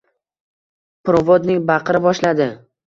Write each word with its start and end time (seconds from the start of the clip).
Provodnik 1.11 1.63
baqira 1.71 2.05
boshladi: 2.09 2.51